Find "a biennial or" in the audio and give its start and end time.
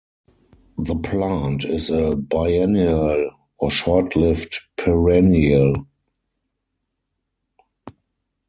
1.91-3.69